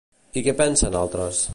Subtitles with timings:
[0.41, 1.45] I què pensen altres?